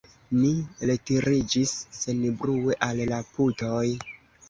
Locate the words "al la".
2.91-3.25